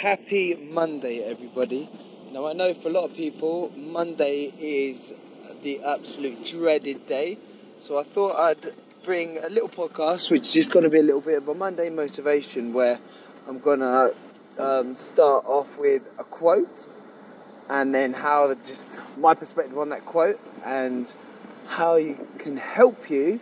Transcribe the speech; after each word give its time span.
happy 0.00 0.54
Monday, 0.54 1.18
everybody. 1.18 1.86
Now, 2.32 2.46
I 2.46 2.54
know 2.54 2.72
for 2.72 2.88
a 2.88 2.90
lot 2.90 3.10
of 3.10 3.14
people, 3.14 3.70
Monday 3.76 4.50
is 4.58 5.12
the 5.62 5.82
absolute 5.82 6.46
dreaded 6.46 7.04
day, 7.04 7.36
so 7.80 7.98
I 7.98 8.04
thought 8.04 8.34
I'd 8.36 8.72
bring 9.04 9.36
a 9.36 9.50
little 9.50 9.68
podcast, 9.68 10.30
which 10.30 10.56
is 10.56 10.70
going 10.70 10.84
to 10.84 10.88
be 10.88 11.00
a 11.00 11.02
little 11.02 11.20
bit 11.20 11.36
of 11.36 11.46
a 11.48 11.54
Monday 11.54 11.90
motivation, 11.90 12.72
where 12.72 12.98
I'm 13.46 13.58
going 13.58 13.80
to 13.80 14.14
um, 14.58 14.94
start 14.94 15.44
off 15.44 15.68
with 15.76 16.00
a 16.18 16.24
quote 16.24 16.88
and 17.68 17.94
then 17.94 18.14
how 18.14 18.54
just 18.64 18.88
my 19.18 19.34
perspective 19.34 19.76
on 19.76 19.90
that 19.90 20.06
quote 20.06 20.40
and 20.64 21.14
how 21.66 21.96
you 21.96 22.26
can 22.38 22.56
help 22.56 23.10
you 23.10 23.38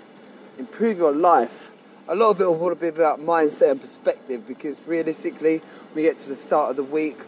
improve 0.58 0.98
your 0.98 1.14
life 1.14 1.70
a 2.08 2.14
lot 2.14 2.30
of 2.30 2.40
it 2.40 2.46
will 2.46 2.74
be 2.74 2.88
about 2.88 3.20
mindset 3.20 3.70
and 3.70 3.80
perspective 3.80 4.46
because 4.48 4.80
realistically, 4.86 5.60
we 5.94 6.02
get 6.02 6.18
to 6.20 6.28
the 6.28 6.36
start 6.36 6.70
of 6.70 6.76
the 6.76 6.82
week, 6.82 7.18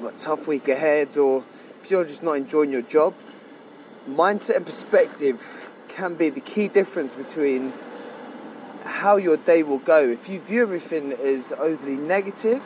got 0.00 0.14
a 0.14 0.18
tough 0.18 0.46
week 0.46 0.68
ahead, 0.68 1.16
or 1.18 1.44
if 1.82 1.90
you're 1.90 2.04
just 2.04 2.22
not 2.22 2.32
enjoying 2.32 2.70
your 2.70 2.82
job, 2.82 3.14
mindset 4.08 4.56
and 4.56 4.66
perspective 4.66 5.40
can 5.88 6.14
be 6.14 6.30
the 6.30 6.40
key 6.40 6.68
difference 6.68 7.12
between 7.12 7.72
how 8.84 9.16
your 9.16 9.36
day 9.36 9.62
will 9.62 9.78
go. 9.78 10.08
If 10.08 10.28
you 10.28 10.40
view 10.40 10.62
everything 10.62 11.12
as 11.12 11.52
overly 11.52 11.96
negative, 11.96 12.62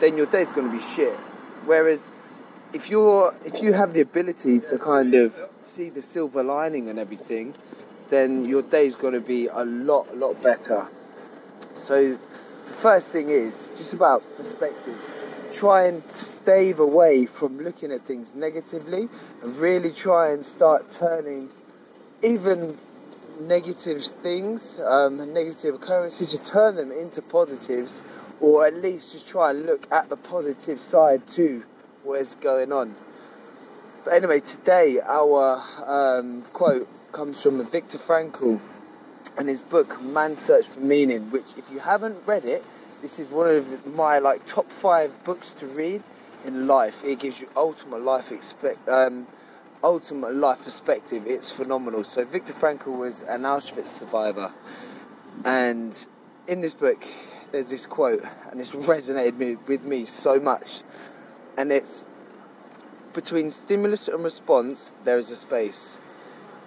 then 0.00 0.16
your 0.16 0.26
day's 0.26 0.50
going 0.50 0.70
to 0.70 0.76
be 0.76 0.82
shit. 0.94 1.16
Whereas 1.66 2.02
if 2.72 2.90
you're 2.90 3.32
if 3.44 3.62
you 3.62 3.72
have 3.72 3.94
the 3.94 4.00
ability 4.00 4.58
to 4.58 4.78
kind 4.78 5.14
of 5.14 5.32
see 5.62 5.90
the 5.90 6.02
silver 6.02 6.42
lining 6.42 6.88
and 6.88 6.98
everything, 6.98 7.54
then 8.10 8.44
your 8.44 8.62
day's 8.62 8.94
going 8.94 9.14
to 9.14 9.20
be 9.20 9.46
a 9.46 9.64
lot, 9.64 10.08
a 10.10 10.14
lot 10.14 10.40
better. 10.42 10.88
So, 11.82 12.18
the 12.66 12.74
first 12.74 13.10
thing 13.10 13.30
is 13.30 13.70
just 13.76 13.92
about 13.92 14.22
perspective. 14.36 14.98
Try 15.52 15.86
and 15.86 16.02
stave 16.10 16.80
away 16.80 17.26
from 17.26 17.58
looking 17.58 17.92
at 17.92 18.04
things 18.06 18.34
negatively 18.34 19.08
and 19.42 19.56
really 19.56 19.92
try 19.92 20.32
and 20.32 20.44
start 20.44 20.90
turning 20.90 21.50
even 22.22 22.78
negative 23.40 24.04
things, 24.22 24.78
um, 24.84 25.32
negative 25.32 25.74
occurrences, 25.74 26.30
to 26.30 26.38
turn 26.38 26.76
them 26.76 26.90
into 26.90 27.22
positives 27.22 28.02
or 28.40 28.66
at 28.66 28.74
least 28.74 29.12
just 29.12 29.28
try 29.28 29.50
and 29.50 29.66
look 29.66 29.86
at 29.92 30.08
the 30.08 30.16
positive 30.16 30.80
side 30.80 31.26
to 31.28 31.62
what 32.02 32.20
is 32.20 32.34
going 32.36 32.72
on. 32.72 32.94
But 34.04 34.14
anyway, 34.14 34.40
today 34.40 35.00
our 35.00 35.62
um, 35.86 36.42
quote 36.52 36.88
comes 37.14 37.40
from 37.40 37.64
Viktor 37.70 37.98
Frankl 37.98 38.60
and 39.38 39.48
his 39.48 39.62
book 39.62 40.02
Man's 40.02 40.40
Search 40.40 40.66
for 40.66 40.80
Meaning, 40.80 41.30
which 41.30 41.46
if 41.56 41.64
you 41.72 41.78
haven't 41.78 42.18
read 42.26 42.44
it, 42.44 42.64
this 43.02 43.20
is 43.20 43.28
one 43.28 43.48
of 43.48 43.86
my 43.94 44.18
like 44.18 44.44
top 44.44 44.70
five 44.82 45.12
books 45.22 45.52
to 45.60 45.66
read 45.68 46.02
in 46.44 46.66
life. 46.66 46.96
It 47.04 47.20
gives 47.20 47.38
you 47.40 47.48
ultimate 47.54 48.02
life 48.02 48.32
expect 48.32 48.88
um, 48.88 49.28
ultimate 49.84 50.34
life 50.34 50.58
perspective. 50.64 51.24
It's 51.26 51.52
phenomenal. 51.52 52.02
So 52.02 52.24
Viktor 52.24 52.52
Frankl 52.52 52.98
was 52.98 53.22
an 53.22 53.42
Auschwitz 53.42 53.86
survivor, 53.86 54.52
and 55.44 55.96
in 56.48 56.62
this 56.62 56.74
book, 56.74 57.06
there's 57.52 57.68
this 57.68 57.86
quote, 57.86 58.24
and 58.50 58.60
it's 58.60 58.70
resonated 58.72 59.38
me, 59.38 59.56
with 59.68 59.84
me 59.84 60.04
so 60.04 60.40
much, 60.40 60.80
and 61.56 61.70
it's 61.70 62.04
between 63.12 63.52
stimulus 63.52 64.08
and 64.08 64.24
response 64.24 64.90
there 65.04 65.18
is 65.18 65.30
a 65.30 65.36
space. 65.36 65.78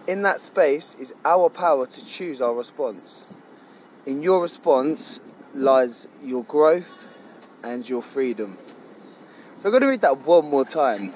In 0.08 0.22
that 0.22 0.40
space 0.40 0.96
is 0.98 1.14
our 1.26 1.50
power 1.50 1.86
to 1.86 2.06
choose 2.06 2.40
our 2.40 2.54
response. 2.54 3.26
In 4.06 4.24
your 4.24 4.42
response 4.42 5.20
lies 5.54 6.08
your 6.24 6.46
growth 6.46 6.88
and 7.62 7.88
your 7.88 8.02
freedom. 8.02 8.58
So 9.60 9.66
I'm 9.66 9.72
going 9.72 9.82
to 9.82 9.88
read 9.88 10.02
that 10.02 10.26
one 10.26 10.50
more 10.50 10.64
time. 10.64 11.14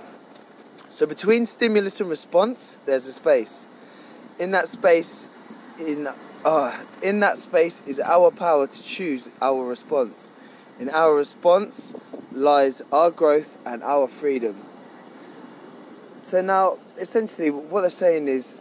So 0.90 1.06
between 1.06 1.46
stimulus 1.46 2.02
and 2.02 2.10
response, 2.10 2.76
there's 2.86 3.08
a 3.08 3.14
space. 3.14 3.66
In 4.40 4.52
that 4.52 4.68
space, 4.68 5.26
in 5.80 6.10
uh, 6.44 6.78
in 7.02 7.22
that 7.22 7.38
space 7.38 7.82
is 7.86 8.00
our 8.00 8.30
power 8.30 8.68
to 8.68 8.84
choose 8.84 9.30
our 9.42 9.64
response. 9.64 10.32
In 10.80 10.90
our 10.90 11.16
response 11.16 11.94
lies 12.34 12.82
our 12.92 13.12
growth 13.12 13.58
and 13.66 13.84
our 13.84 14.08
freedom. 14.08 14.62
So 16.24 16.42
now, 16.42 16.78
essentially, 16.98 17.52
what 17.52 17.82
they're 17.82 17.90
saying 17.90 18.28
is 18.28 18.56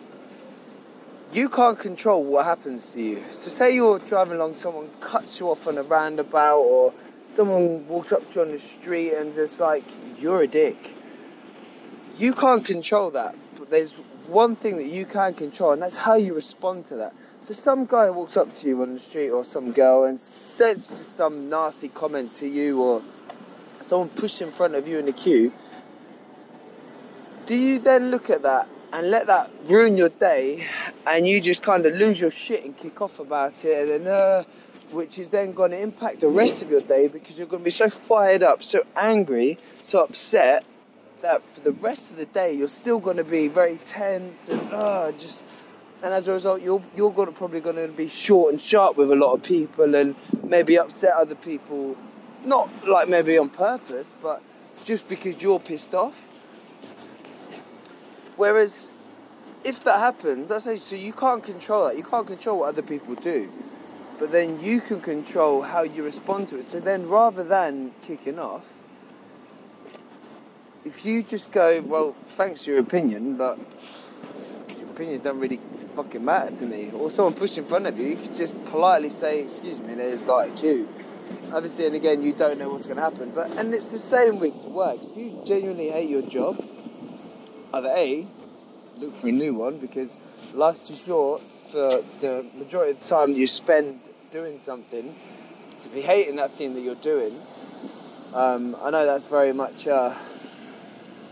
you 1.32 1.48
can't 1.48 1.78
control 1.78 2.24
what 2.24 2.44
happens 2.44 2.92
to 2.92 3.00
you. 3.00 3.24
So, 3.32 3.50
say 3.50 3.74
you're 3.74 4.00
driving 4.00 4.34
along, 4.34 4.54
someone 4.54 4.90
cuts 5.00 5.38
you 5.38 5.48
off 5.50 5.66
on 5.66 5.78
a 5.78 5.82
roundabout, 5.82 6.58
or 6.58 6.92
someone 7.26 7.86
walks 7.86 8.10
up 8.10 8.28
to 8.30 8.36
you 8.36 8.42
on 8.42 8.50
the 8.50 8.58
street 8.58 9.12
and 9.12 9.32
just 9.32 9.60
like, 9.60 9.84
you're 10.18 10.42
a 10.42 10.48
dick. 10.48 10.96
You 12.16 12.34
can't 12.34 12.64
control 12.64 13.12
that, 13.12 13.36
but 13.56 13.70
there's 13.70 13.92
one 14.26 14.56
thing 14.56 14.76
that 14.78 14.86
you 14.86 15.06
can 15.06 15.34
control, 15.34 15.72
and 15.72 15.80
that's 15.80 15.96
how 15.96 16.16
you 16.16 16.34
respond 16.34 16.86
to 16.86 16.96
that. 16.96 17.14
So, 17.46 17.54
some 17.54 17.86
guy 17.86 18.10
walks 18.10 18.36
up 18.36 18.52
to 18.54 18.68
you 18.68 18.82
on 18.82 18.94
the 18.94 19.00
street, 19.00 19.30
or 19.30 19.44
some 19.44 19.70
girl, 19.70 20.04
and 20.04 20.18
says 20.18 20.84
some 20.84 21.48
nasty 21.48 21.88
comment 21.90 22.32
to 22.34 22.48
you, 22.48 22.80
or 22.80 23.02
someone 23.82 24.08
pushes 24.08 24.40
in 24.40 24.50
front 24.52 24.74
of 24.74 24.88
you 24.88 24.98
in 24.98 25.06
the 25.06 25.12
queue. 25.12 25.52
Do 27.46 27.54
you 27.54 27.78
then 27.78 28.10
look 28.10 28.30
at 28.30 28.42
that 28.42 28.68
and 28.92 29.10
let 29.10 29.26
that 29.28 29.50
ruin 29.66 29.96
your 29.96 30.08
day, 30.08 30.66
and 31.06 31.26
you 31.26 31.40
just 31.40 31.62
kind 31.62 31.86
of 31.86 31.94
lose 31.94 32.20
your 32.20 32.30
shit 32.30 32.64
and 32.64 32.76
kick 32.76 33.00
off 33.00 33.18
about 33.18 33.64
it, 33.64 33.88
and 33.88 34.06
then, 34.06 34.12
uh, 34.12 34.44
which 34.90 35.18
is 35.18 35.28
then 35.28 35.52
going 35.52 35.70
to 35.70 35.80
impact 35.80 36.20
the 36.20 36.28
rest 36.28 36.62
of 36.62 36.70
your 36.70 36.80
day 36.80 37.06
because 37.06 37.38
you're 37.38 37.46
going 37.46 37.62
to 37.62 37.64
be 37.64 37.70
so 37.70 37.88
fired 37.88 38.42
up, 38.42 38.62
so 38.62 38.84
angry, 38.96 39.58
so 39.84 40.02
upset 40.02 40.64
that 41.22 41.42
for 41.42 41.60
the 41.60 41.72
rest 41.72 42.10
of 42.10 42.16
the 42.16 42.24
day 42.26 42.52
you're 42.52 42.66
still 42.66 42.98
going 42.98 43.18
to 43.18 43.24
be 43.24 43.46
very 43.48 43.76
tense 43.84 44.48
and 44.48 44.72
uh, 44.72 45.12
just. 45.12 45.46
And 46.02 46.14
as 46.14 46.28
a 46.28 46.32
result, 46.32 46.62
you're 46.62 46.82
you're 46.96 47.12
going 47.12 47.28
to 47.28 47.34
probably 47.34 47.60
going 47.60 47.76
to 47.76 47.88
be 47.88 48.08
short 48.08 48.54
and 48.54 48.60
sharp 48.60 48.96
with 48.96 49.10
a 49.10 49.14
lot 49.14 49.34
of 49.34 49.42
people, 49.42 49.94
and 49.94 50.16
maybe 50.42 50.78
upset 50.78 51.12
other 51.12 51.34
people, 51.34 51.94
not 52.42 52.70
like 52.88 53.06
maybe 53.06 53.36
on 53.36 53.50
purpose, 53.50 54.16
but 54.22 54.42
just 54.84 55.06
because 55.08 55.42
you're 55.42 55.60
pissed 55.60 55.94
off 55.94 56.16
Whereas 58.40 58.88
if 59.64 59.84
that 59.84 59.98
happens, 59.98 60.48
that's 60.48 60.64
say 60.64 60.78
so 60.78 60.94
you 60.94 61.12
can't 61.12 61.44
control 61.44 61.84
that. 61.84 61.98
You 61.98 62.02
can't 62.02 62.26
control 62.26 62.60
what 62.60 62.70
other 62.70 62.80
people 62.80 63.14
do. 63.16 63.52
But 64.18 64.32
then 64.32 64.58
you 64.60 64.80
can 64.80 65.02
control 65.02 65.60
how 65.60 65.82
you 65.82 66.02
respond 66.02 66.48
to 66.48 66.56
it. 66.56 66.64
So 66.64 66.80
then 66.80 67.06
rather 67.06 67.44
than 67.44 67.92
kicking 68.06 68.38
off, 68.38 68.64
if 70.86 71.04
you 71.04 71.22
just 71.22 71.52
go, 71.52 71.82
well, 71.86 72.16
thanks 72.28 72.64
for 72.64 72.70
your 72.70 72.80
opinion, 72.80 73.36
but 73.36 73.58
your 74.80 74.88
opinion 74.88 75.20
doesn't 75.20 75.38
really 75.38 75.60
fucking 75.94 76.24
matter 76.24 76.50
to 76.60 76.64
me. 76.64 76.90
Or 76.92 77.10
someone 77.10 77.34
pushed 77.34 77.58
in 77.58 77.66
front 77.66 77.88
of 77.88 77.98
you, 77.98 78.06
you 78.06 78.16
can 78.16 78.32
just 78.34 78.54
politely 78.64 79.10
say, 79.10 79.42
excuse 79.42 79.82
me, 79.82 79.94
there's 79.96 80.26
like 80.26 80.56
queue. 80.56 80.88
Obviously, 81.52 81.84
and 81.84 81.94
again, 81.94 82.22
you 82.22 82.32
don't 82.32 82.58
know 82.58 82.70
what's 82.70 82.86
going 82.86 82.96
to 82.96 83.02
happen. 83.02 83.32
But 83.34 83.50
and 83.58 83.74
it's 83.74 83.88
the 83.88 83.98
same 83.98 84.40
with 84.40 84.54
work. 84.64 84.96
If 85.10 85.18
you 85.18 85.34
genuinely 85.44 85.90
hate 85.90 86.08
your 86.08 86.22
job, 86.22 86.56
either 87.74 87.88
A, 87.88 88.26
look 88.98 89.16
for 89.16 89.28
a 89.28 89.32
new 89.32 89.54
one 89.54 89.78
because 89.78 90.16
life's 90.54 90.80
too 90.80 90.96
short 90.96 91.42
for 91.70 92.02
the 92.20 92.46
majority 92.56 92.92
of 92.92 93.00
the 93.00 93.08
time 93.08 93.32
you 93.32 93.46
spend 93.46 94.00
doing 94.30 94.58
something 94.58 95.14
to 95.80 95.88
be 95.88 96.00
hating 96.00 96.36
that 96.36 96.56
thing 96.56 96.74
that 96.74 96.82
you're 96.82 96.94
doing. 96.96 97.40
Um, 98.34 98.76
I 98.80 98.90
know 98.90 99.06
that's 99.06 99.26
very 99.26 99.52
much 99.52 99.88
uh, 99.88 100.16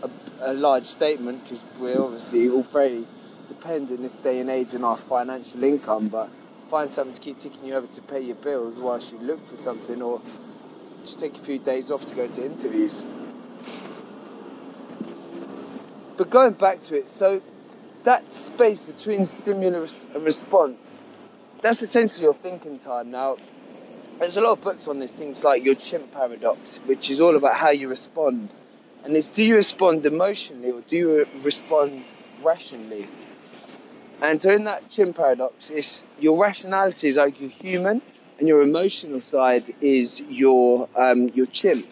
a, 0.03 0.09
a, 0.41 0.53
large 0.53 0.85
statement 0.85 1.43
because 1.43 1.63
we're 1.79 2.01
obviously 2.01 2.49
all 2.49 2.63
very 2.63 3.05
dependent 3.47 3.91
in 3.91 4.01
this 4.01 4.15
day 4.15 4.39
and 4.39 4.49
age 4.49 4.75
on 4.75 4.83
our 4.83 4.97
financial 4.97 5.63
income, 5.63 6.09
but 6.09 6.29
find 6.69 6.91
something 6.91 7.13
to 7.13 7.21
keep 7.21 7.37
ticking 7.37 7.65
you 7.65 7.75
over 7.75 7.87
to 7.87 8.01
pay 8.01 8.19
your 8.19 8.35
bills 8.35 8.75
whilst 8.77 9.13
you 9.13 9.19
look 9.19 9.45
for 9.49 9.55
something 9.55 10.01
or 10.01 10.21
just 11.03 11.19
take 11.19 11.35
a 11.35 11.39
few 11.39 11.59
days 11.59 11.89
off 11.89 12.05
to 12.05 12.15
go 12.15 12.27
to 12.27 12.45
interviews. 12.45 12.93
But 16.19 16.31
going 16.31 16.51
back 16.51 16.81
to 16.81 16.97
it, 16.97 17.09
so 17.09 17.41
that 18.03 18.33
space 18.33 18.83
between 18.83 19.23
stimulus 19.23 20.05
and 20.13 20.25
response, 20.25 21.01
that's 21.61 21.81
essentially 21.81 22.25
your 22.25 22.33
thinking 22.33 22.77
time. 22.77 23.09
Now, 23.09 23.37
there's 24.19 24.35
a 24.35 24.41
lot 24.41 24.51
of 24.51 24.61
books 24.61 24.89
on 24.89 24.99
this, 24.99 25.13
things 25.13 25.45
like 25.45 25.63
your 25.63 25.75
chimp 25.75 26.11
paradox, 26.11 26.81
which 26.87 27.09
is 27.09 27.21
all 27.21 27.37
about 27.37 27.55
how 27.55 27.69
you 27.69 27.87
respond. 27.87 28.49
And 29.05 29.15
it's 29.15 29.29
do 29.29 29.41
you 29.41 29.55
respond 29.55 30.05
emotionally 30.05 30.71
or 30.71 30.81
do 30.81 30.97
you 30.97 31.25
respond 31.41 32.03
rationally? 32.43 33.07
And 34.21 34.41
so 34.41 34.51
in 34.51 34.65
that 34.65 34.89
chimp 34.89 35.15
paradox, 35.15 35.69
it's 35.69 36.05
your 36.19 36.37
rationality 36.37 37.07
is 37.07 37.15
like 37.15 37.39
your 37.39 37.49
human, 37.49 38.01
and 38.39 38.45
your 38.45 38.61
emotional 38.61 39.21
side 39.21 39.73
is 39.79 40.19
your 40.19 40.89
um, 40.97 41.29
your 41.29 41.45
chimp. 41.45 41.87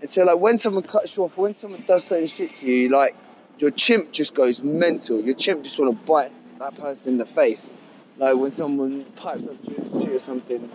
And 0.00 0.08
so 0.08 0.24
like 0.24 0.38
when 0.38 0.56
someone 0.56 0.84
cuts 0.84 1.14
you 1.14 1.24
off, 1.24 1.36
when 1.36 1.52
someone 1.52 1.84
does 1.86 2.04
something 2.04 2.26
shit 2.26 2.54
to 2.54 2.66
you, 2.66 2.88
like 2.88 3.14
your 3.60 3.70
chimp 3.70 4.10
just 4.10 4.34
goes 4.34 4.62
mental. 4.62 5.20
Your 5.20 5.34
chimp 5.34 5.62
just 5.62 5.78
want 5.78 5.98
to 5.98 6.06
bite 6.06 6.32
that 6.58 6.76
person 6.76 7.12
in 7.12 7.18
the 7.18 7.26
face. 7.26 7.72
Like 8.16 8.36
when 8.36 8.50
someone 8.50 9.04
pipes 9.16 9.46
up 9.46 9.62
to 9.64 10.06
you 10.06 10.16
or 10.16 10.18
something, 10.18 10.70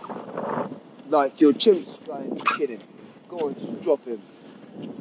like 1.08 1.40
your 1.40 1.52
chimp's 1.52 1.86
just 1.86 2.06
going, 2.06 2.40
kidding. 2.56 2.82
go 3.28 3.48
on, 3.48 3.54
just 3.54 3.82
drop 3.82 4.04
him. 4.04 4.22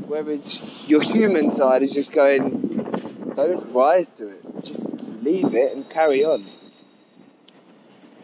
Whereas 0.07 0.59
your 0.87 1.01
human 1.01 1.49
side 1.51 1.83
is 1.83 1.91
just 1.91 2.11
going, 2.11 3.33
don't 3.35 3.71
rise 3.71 4.09
to 4.11 4.29
it, 4.29 4.63
just 4.63 4.85
leave 5.21 5.53
it 5.53 5.75
and 5.75 5.87
carry 5.87 6.25
on. 6.25 6.45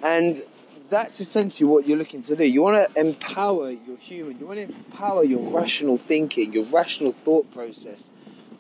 And 0.01 0.41
that's 0.89 1.19
essentially 1.19 1.69
what 1.69 1.87
you're 1.87 1.97
looking 1.97 2.23
to 2.23 2.35
do. 2.35 2.43
You 2.43 2.63
want 2.63 2.93
to 2.93 2.99
empower 2.99 3.69
your 3.69 3.97
human, 3.97 4.39
you 4.39 4.47
want 4.47 4.57
to 4.57 4.65
empower 4.65 5.23
your 5.23 5.51
rational 5.51 5.97
thinking, 5.97 6.53
your 6.53 6.65
rational 6.65 7.11
thought 7.11 7.51
process. 7.53 8.09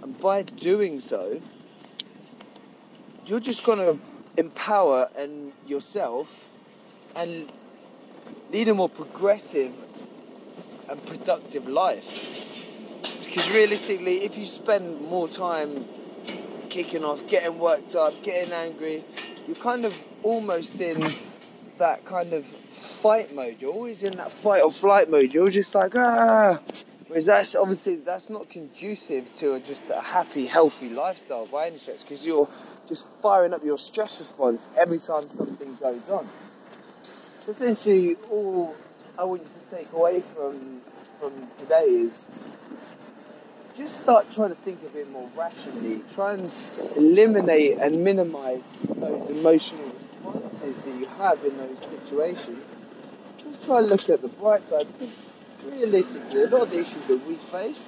And 0.01 0.19
by 0.19 0.43
doing 0.43 0.99
so, 0.99 1.41
you're 3.25 3.39
just 3.39 3.63
going 3.63 3.79
to 3.79 3.99
empower 4.37 5.09
and 5.17 5.53
yourself 5.65 6.29
and 7.15 7.51
lead 8.51 8.67
a 8.67 8.73
more 8.73 8.89
progressive 8.89 9.73
and 10.89 11.05
productive 11.05 11.67
life. 11.67 12.05
Because 13.25 13.49
realistically, 13.51 14.23
if 14.23 14.37
you 14.37 14.45
spend 14.45 14.99
more 15.01 15.27
time 15.27 15.85
kicking 16.69 17.03
off, 17.03 17.25
getting 17.27 17.59
worked 17.59 17.95
up, 17.95 18.13
getting 18.23 18.51
angry, 18.51 19.03
you're 19.47 19.55
kind 19.55 19.85
of 19.85 19.93
almost 20.23 20.75
in 20.75 21.13
that 21.77 22.03
kind 22.05 22.33
of 22.33 22.45
fight 22.45 23.33
mode. 23.33 23.57
You're 23.59 23.71
always 23.71 24.03
in 24.03 24.17
that 24.17 24.31
fight 24.31 24.61
or 24.61 24.71
flight 24.71 25.09
mode. 25.09 25.33
You're 25.33 25.49
just 25.49 25.73
like 25.75 25.95
ah. 25.95 26.59
Whereas 27.11 27.25
that's 27.25 27.55
obviously 27.55 27.97
that's 27.97 28.29
not 28.29 28.49
conducive 28.49 29.35
to 29.35 29.55
a, 29.55 29.59
just 29.59 29.81
a 29.89 29.99
happy, 29.99 30.45
healthy 30.45 30.87
lifestyle 30.87 31.45
by 31.45 31.67
any 31.67 31.77
stretch. 31.77 32.03
Because 32.03 32.25
you're 32.25 32.47
just 32.87 33.05
firing 33.21 33.53
up 33.53 33.65
your 33.65 33.77
stress 33.77 34.17
response 34.17 34.69
every 34.77 34.97
time 34.97 35.27
something 35.27 35.75
goes 35.75 36.07
on. 36.09 36.29
So 37.45 37.51
essentially, 37.51 38.15
all 38.31 38.73
I 39.17 39.25
want 39.25 39.41
you 39.41 39.49
to 39.49 39.75
take 39.75 39.91
away 39.91 40.21
from 40.21 40.79
from 41.19 41.33
today 41.57 41.83
is 41.83 42.29
just 43.75 44.03
start 44.03 44.31
trying 44.31 44.51
to 44.51 44.55
think 44.63 44.81
a 44.83 44.89
bit 44.89 45.11
more 45.11 45.29
rationally. 45.35 46.03
Try 46.15 46.35
and 46.35 46.49
eliminate 46.95 47.77
and 47.79 48.05
minimize 48.05 48.61
those 48.87 49.29
emotional 49.29 49.91
responses 49.99 50.79
that 50.79 50.95
you 50.95 51.07
have 51.07 51.43
in 51.43 51.57
those 51.57 51.81
situations. 51.89 52.65
Just 53.43 53.65
try 53.65 53.79
and 53.79 53.89
look 53.89 54.09
at 54.09 54.21
the 54.21 54.29
bright 54.29 54.63
side 54.63 54.87
realistically, 55.65 56.43
a 56.43 56.47
lot 56.47 56.63
of 56.63 56.69
the 56.71 56.79
issues 56.79 57.05
that 57.07 57.27
we 57.27 57.35
face, 57.51 57.83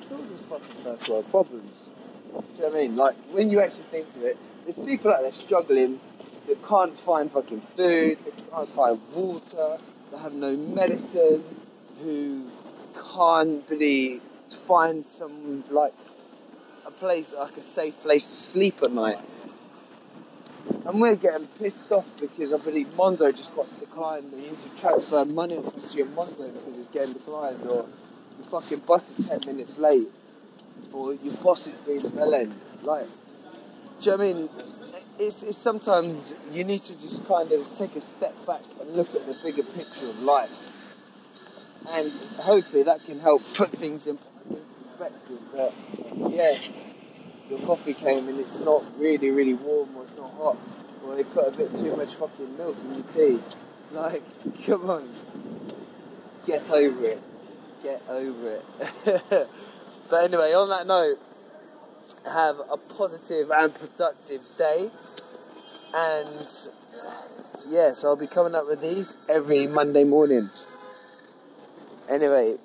it's 0.00 0.12
all 0.12 0.24
just 0.24 0.44
fucking 0.44 0.82
first 0.82 1.08
world 1.08 1.30
problems. 1.30 1.88
Do 2.28 2.32
you 2.32 2.62
know 2.62 2.68
what 2.68 2.76
I 2.76 2.80
mean? 2.80 2.96
Like 2.96 3.16
when 3.32 3.50
you 3.50 3.60
actually 3.60 3.84
think 3.84 4.06
of 4.16 4.22
it, 4.22 4.38
there's 4.64 4.76
people 4.76 5.12
out 5.12 5.22
there 5.22 5.32
struggling 5.32 6.00
that 6.46 6.66
can't 6.66 6.96
find 6.98 7.30
fucking 7.30 7.62
food, 7.76 8.18
they 8.24 8.32
can't 8.52 8.74
find 8.74 9.00
water, 9.14 9.78
they 10.12 10.18
have 10.18 10.32
no 10.32 10.56
medicine, 10.56 11.44
who 12.02 12.44
can't 13.14 13.64
really 13.68 14.20
find 14.66 15.06
some 15.06 15.64
like 15.70 15.94
a 16.86 16.90
place 16.90 17.32
like 17.38 17.56
a 17.56 17.62
safe 17.62 17.98
place 18.00 18.24
to 18.24 18.50
sleep 18.50 18.82
at 18.82 18.92
night. 18.92 19.18
And 20.88 21.02
we're 21.02 21.16
getting 21.16 21.46
pissed 21.58 21.92
off 21.92 22.06
because 22.18 22.54
I 22.54 22.56
believe 22.56 22.86
Monzo 22.96 23.30
just 23.36 23.54
got 23.54 23.66
declined 23.78 24.32
and 24.32 24.42
need 24.42 24.56
to 24.58 24.80
transfer 24.80 25.22
money 25.26 25.58
across 25.58 25.94
your 25.94 26.06
Monzo 26.06 26.50
because 26.50 26.78
it's 26.78 26.88
getting 26.88 27.12
declined 27.12 27.60
or 27.66 27.84
the 28.38 28.48
fucking 28.48 28.78
bus 28.80 29.18
is 29.18 29.28
10 29.28 29.40
minutes 29.44 29.76
late 29.76 30.08
or 30.94 31.12
your 31.12 31.34
boss 31.34 31.66
is 31.66 31.76
being 31.76 32.06
a 32.06 32.08
bell. 32.08 32.30
Like, 32.30 32.48
do 34.00 34.10
you 34.10 34.10
know 34.12 34.16
what 34.16 34.20
I 34.20 34.32
mean? 34.32 34.48
It's, 35.18 35.42
it's 35.42 35.58
sometimes 35.58 36.34
you 36.52 36.64
need 36.64 36.80
to 36.84 36.98
just 36.98 37.26
kind 37.28 37.52
of 37.52 37.70
take 37.76 37.94
a 37.94 38.00
step 38.00 38.34
back 38.46 38.62
and 38.80 38.96
look 38.96 39.14
at 39.14 39.26
the 39.26 39.36
bigger 39.42 39.64
picture 39.64 40.08
of 40.08 40.18
life. 40.20 40.48
And 41.86 42.12
hopefully 42.38 42.84
that 42.84 43.04
can 43.04 43.20
help 43.20 43.42
put 43.52 43.72
things 43.72 44.06
in 44.06 44.18
perspective. 44.48 45.38
But 45.52 45.74
yeah, 46.32 46.56
your 47.50 47.58
coffee 47.60 47.94
came 47.94 48.28
and 48.28 48.38
it's 48.38 48.58
not 48.58 48.84
really, 48.98 49.30
really 49.30 49.54
warm 49.54 49.96
or 49.96 50.04
it's 50.04 50.16
not 50.16 50.32
hot. 50.34 50.56
Or 51.04 51.16
they 51.16 51.24
put 51.24 51.48
a 51.48 51.50
bit 51.56 51.76
too 51.76 51.94
much 51.96 52.14
fucking 52.14 52.56
milk 52.56 52.76
in 52.84 52.94
your 52.94 53.04
tea. 53.04 53.42
Like, 53.92 54.22
come 54.66 54.90
on. 54.90 55.08
Get 56.46 56.70
over 56.70 57.04
it. 57.06 57.22
Get 57.82 58.02
over 58.08 58.60
it. 58.60 58.64
but 60.08 60.24
anyway, 60.24 60.52
on 60.52 60.68
that 60.70 60.86
note, 60.86 61.18
have 62.24 62.56
a 62.70 62.76
positive 62.76 63.50
and 63.50 63.74
productive 63.74 64.42
day. 64.56 64.90
And 65.94 66.68
yeah, 67.68 67.92
so 67.92 68.08
I'll 68.08 68.16
be 68.16 68.26
coming 68.26 68.54
up 68.54 68.66
with 68.66 68.80
these 68.80 69.16
every 69.28 69.66
Monday 69.66 70.04
morning. 70.04 70.50
Anyway, 72.08 72.56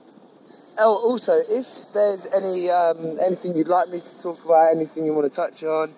oh, 0.78 0.98
also, 0.98 1.34
if 1.50 1.68
there's 1.94 2.25
any 2.25 2.70
um, 2.70 3.18
anything 3.20 3.56
you'd 3.56 3.68
like 3.68 3.90
me 3.90 4.00
to 4.00 4.22
talk 4.22 4.44
about, 4.44 4.75
anything 4.75 5.06
you 5.06 5.14
want 5.14 5.31
to 5.31 5.36
touch 5.36 5.64
on, 5.64 5.94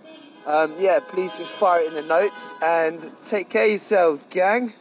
um, 0.45 0.75
yeah, 0.79 0.99
please 0.99 1.37
just 1.37 1.51
fire 1.53 1.81
it 1.81 1.87
in 1.87 1.93
the 1.93 2.01
notes 2.01 2.53
and 2.61 3.11
take 3.25 3.49
care 3.49 3.67
yourselves, 3.67 4.25
gang. 4.29 4.73